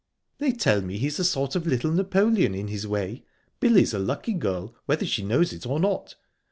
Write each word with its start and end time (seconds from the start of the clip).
"They 0.39 0.51
tell 0.51 0.81
me 0.81 0.97
he's 0.97 1.19
a 1.19 1.23
sort 1.23 1.55
of 1.55 1.67
little 1.67 1.91
Napoleon, 1.91 2.55
in 2.55 2.69
his 2.69 2.87
way. 2.87 3.23
Billy's 3.59 3.93
a 3.93 3.99
lucky 3.99 4.33
girl, 4.33 4.73
whether 4.87 5.05
she 5.05 5.21
knows 5.23 5.53
it 5.53 5.67
or 5.67 5.79
not." 5.79 6.15